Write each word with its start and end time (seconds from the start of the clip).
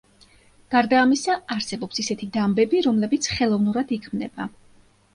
გარდა 0.75 0.97
ამისა, 1.07 1.35
არსებობს 1.57 2.03
ისეთი 2.05 2.31
დამბები, 2.39 2.83
რომლებიც 2.89 3.31
ხელოვნურად 3.37 3.99
იქმნება. 4.03 4.53